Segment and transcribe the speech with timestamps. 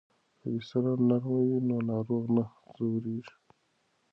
[0.39, 3.35] که بستر نرم وي نو ناروغ نه ځورېږي.